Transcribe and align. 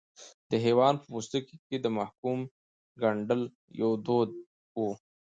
د 0.49 0.51
حیوان 0.65 0.93
په 0.99 1.05
پوستکي 1.11 1.55
کې 1.67 1.77
د 1.81 1.85
محکوم 1.97 2.39
ګنډل 3.01 3.41
یو 3.81 3.91
دود 4.05 4.29
و. 4.79 4.81